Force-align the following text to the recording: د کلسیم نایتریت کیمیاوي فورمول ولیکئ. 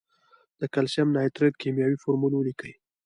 د 0.59 0.61
کلسیم 0.73 1.07
نایتریت 1.15 1.55
کیمیاوي 1.61 1.97
فورمول 2.03 2.33
ولیکئ. 2.35 2.73